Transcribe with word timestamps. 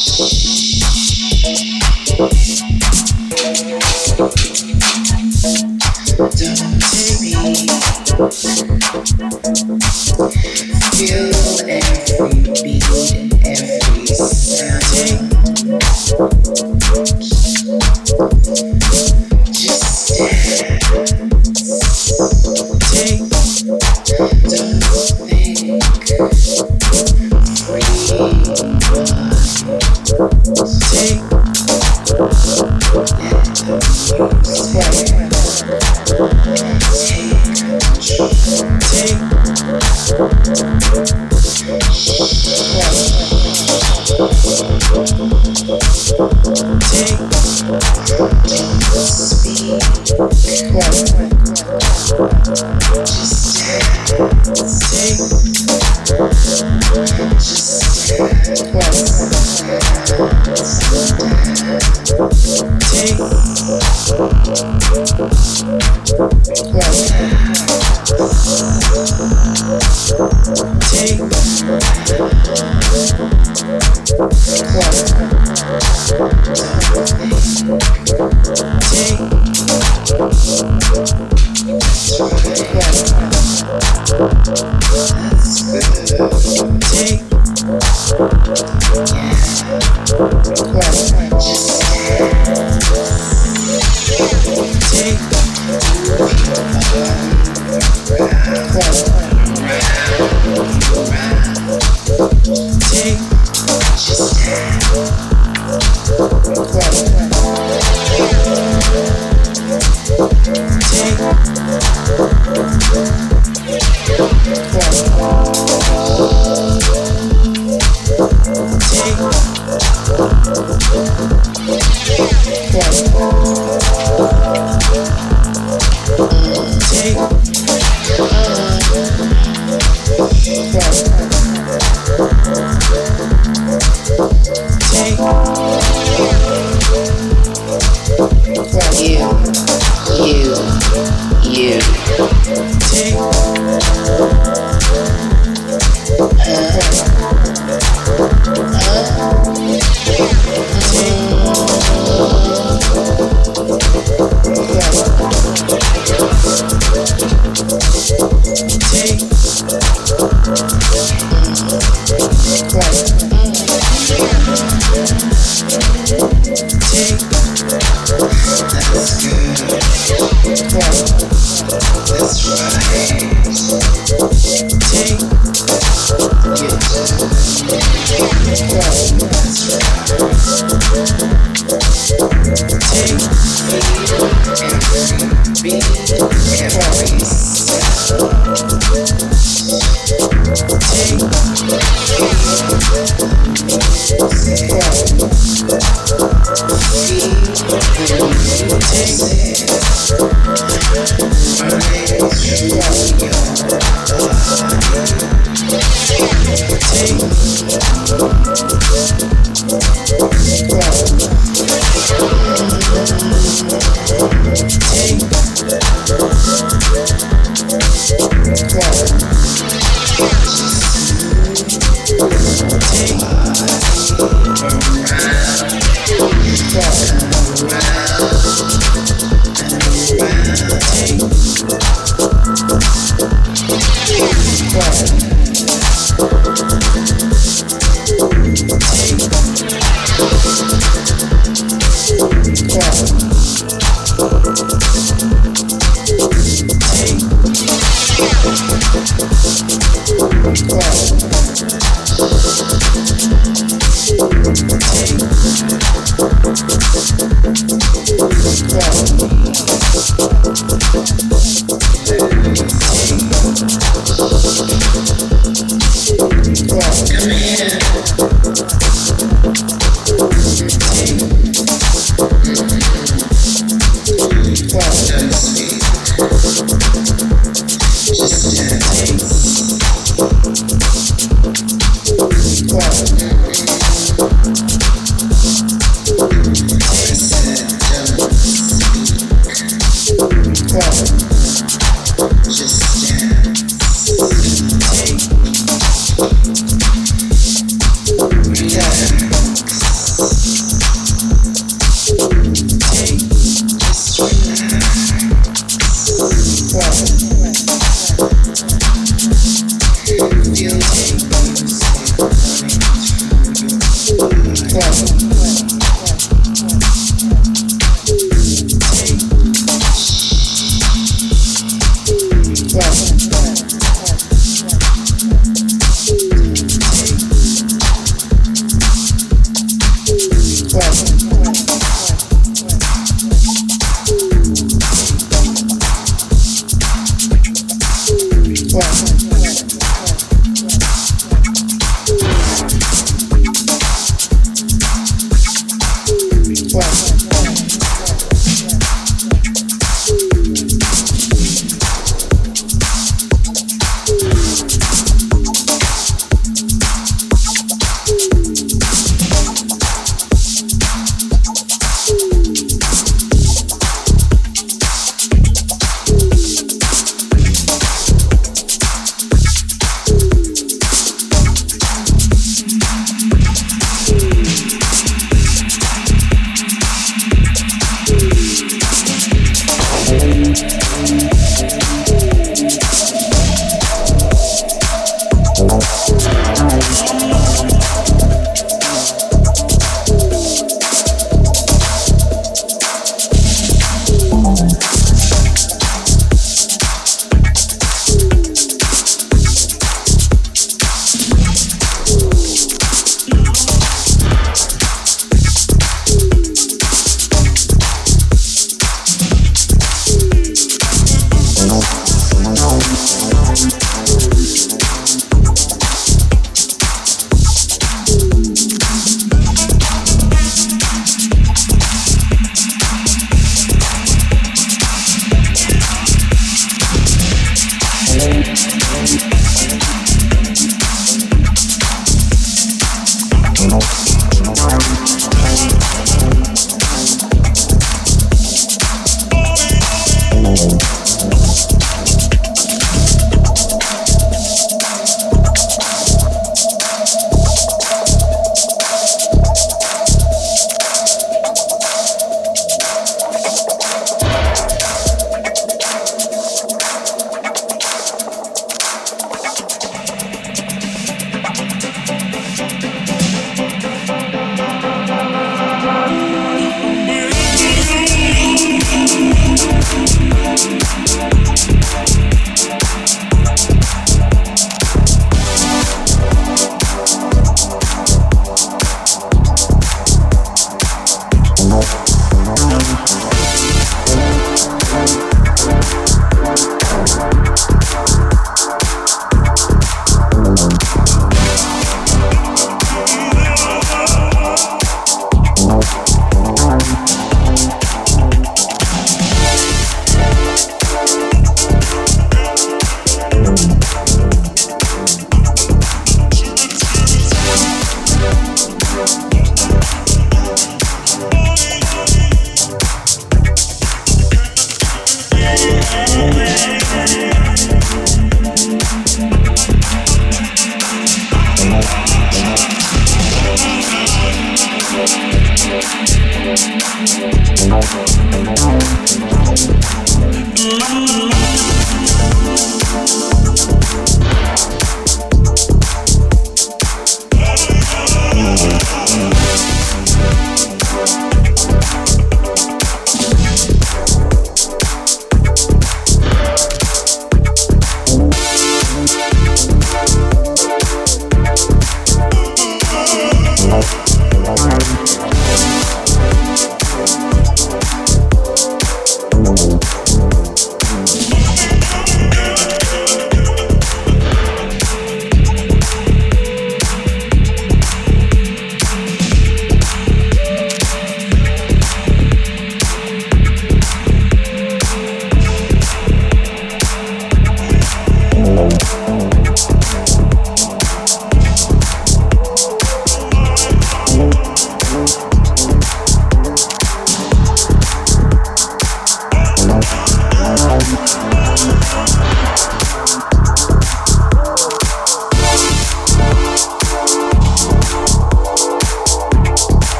Take 0.00 0.39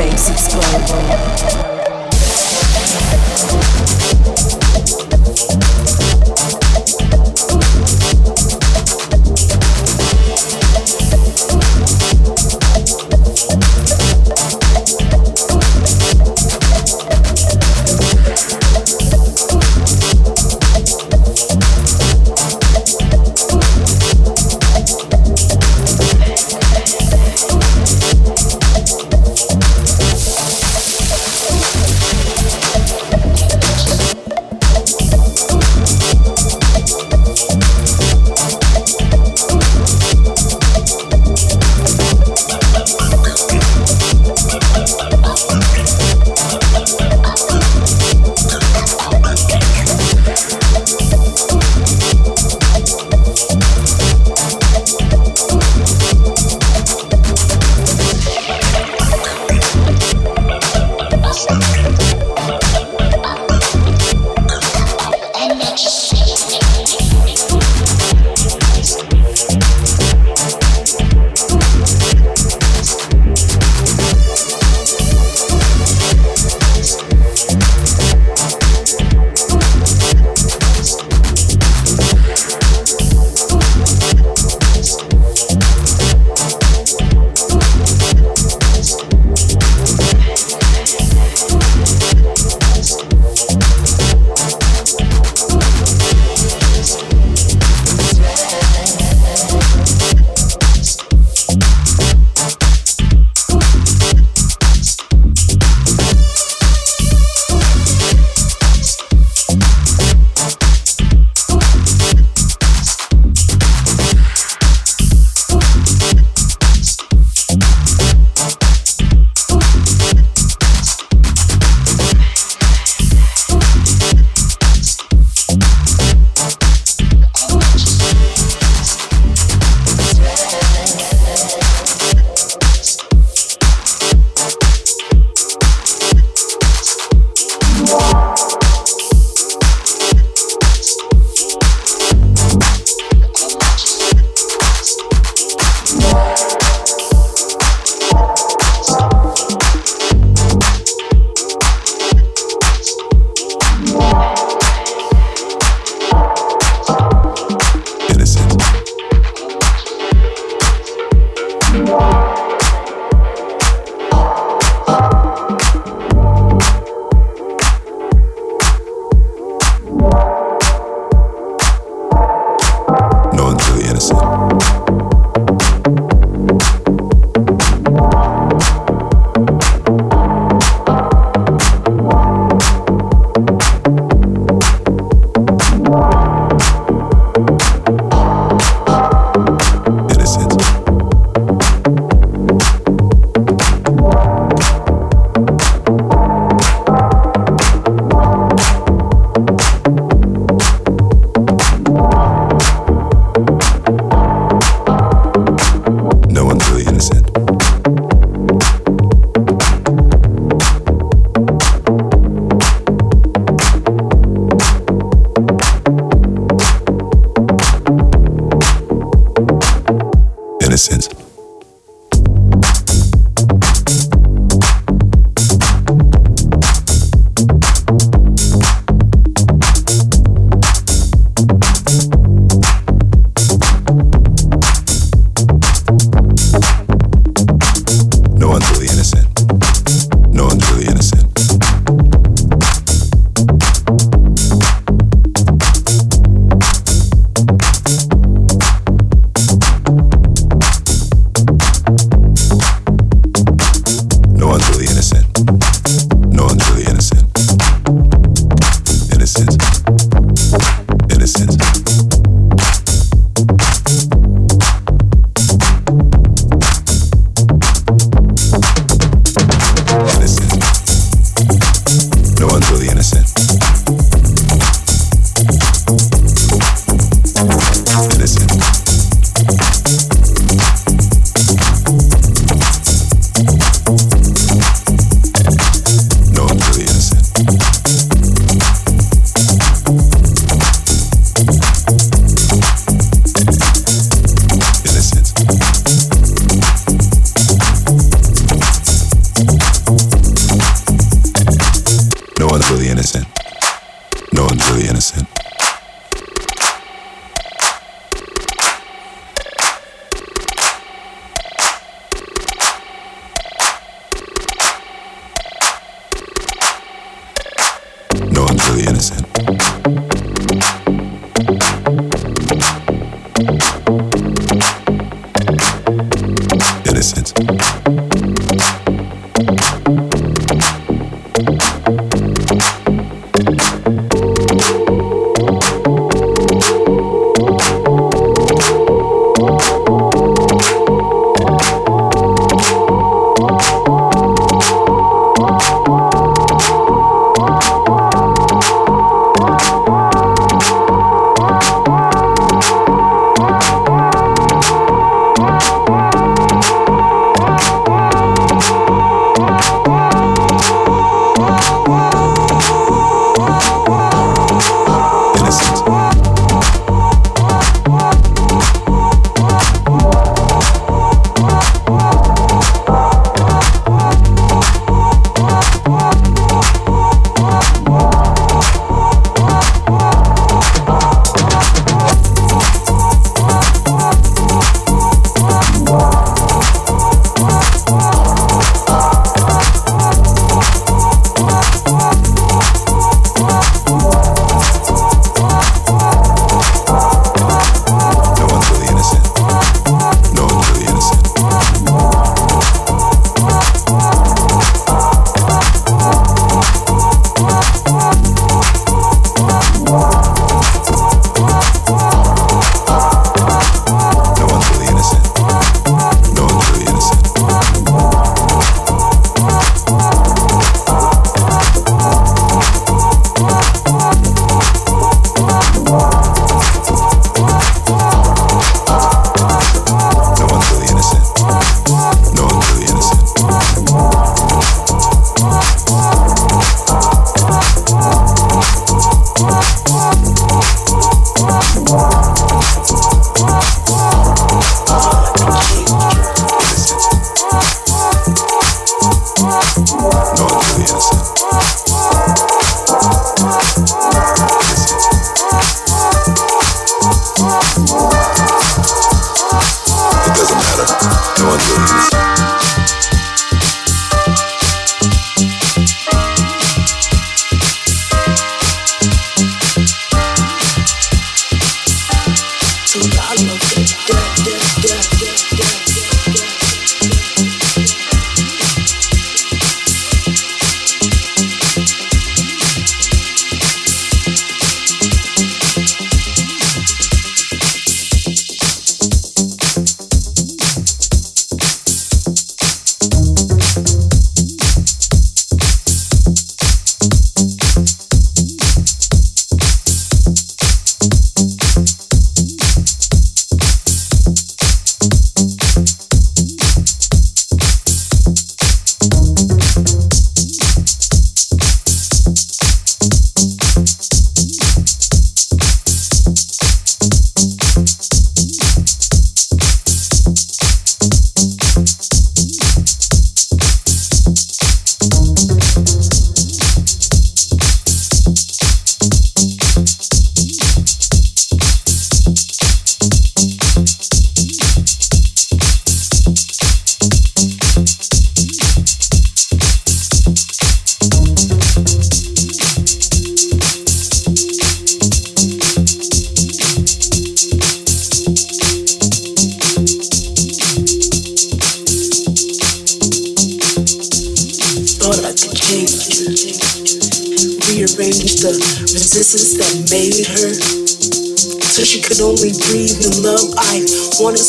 space 0.00 0.30
explode. 0.30 1.59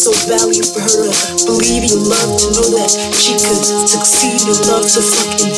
so 0.02 0.10
valuable 0.26 0.66
for 0.74 0.82
her 0.82 1.06
to 1.06 1.46
believe 1.46 1.86
in 1.86 2.02
love, 2.10 2.34
to 2.34 2.50
know 2.58 2.68
that 2.74 2.90
she 3.14 3.38
could 3.38 3.62
succeed 3.86 4.42
in 4.50 4.58
love, 4.66 4.82
to 4.90 4.98
fucking 4.98 5.51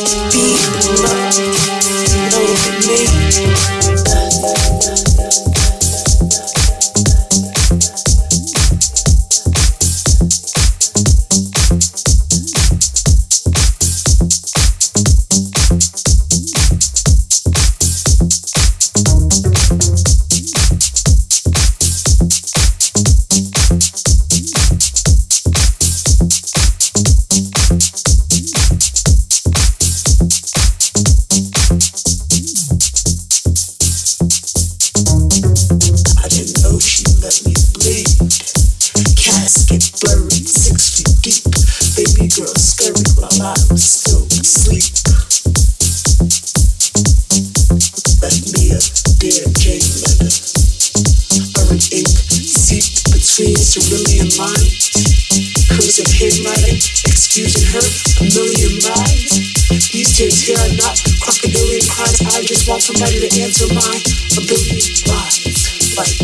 somebody 62.84 63.16
to 63.16 63.40
answer 63.40 63.64
my 63.72 63.96
a 64.36 64.40
billion 64.44 64.76
lies. 65.08 65.96
Like, 65.96 66.20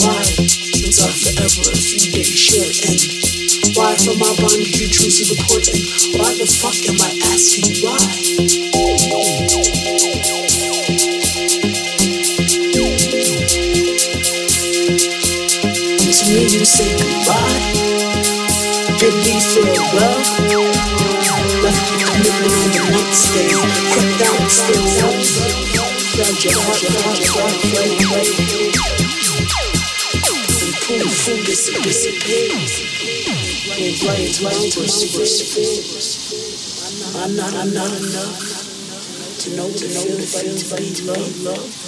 why 0.00 0.24
things 0.24 0.96
are 0.96 1.12
forever 1.12 1.68
a 1.68 1.76
few 1.76 2.08
days 2.08 2.32
short 2.32 2.72
and 2.88 2.96
why 3.76 3.92
from 4.00 4.16
my 4.16 4.32
bondage 4.40 4.80
you 4.80 4.88
choose 4.88 5.20
to 5.20 5.36
report 5.36 5.68
and 5.68 5.84
why 6.16 6.32
the 6.40 6.48
fuck 6.48 6.80
am 6.88 6.96
I 7.04 7.12
asking 7.28 7.84
why? 7.84 8.00
say 16.64 16.96
goodbye. 16.96 17.60
Did 18.98 19.14
we 19.14 19.40
farewell? 19.40 20.51
I'm 37.22 37.36
not, 37.36 37.54
I'm 37.54 37.72
not 37.72 37.86
enough 37.86 39.38
to 39.38 39.56
know, 39.56 39.70
to 39.70 39.86
know, 39.88 40.04
to 40.04 40.26
feel, 40.26 40.56
to 40.56 40.76
be, 40.76 41.02
love, 41.06 41.42
love. 41.42 41.81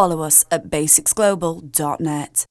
Follow 0.00 0.22
us 0.22 0.46
at 0.50 0.70
basicsglobal.net. 0.70 2.49